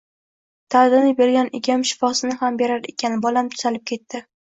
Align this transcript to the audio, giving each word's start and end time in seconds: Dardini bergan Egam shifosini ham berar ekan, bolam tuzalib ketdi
Dardini 0.75 1.13
bergan 1.19 1.53
Egam 1.61 1.85
shifosini 1.91 2.41
ham 2.43 2.61
berar 2.65 2.93
ekan, 2.97 3.23
bolam 3.29 3.57
tuzalib 3.57 3.91
ketdi 3.95 4.29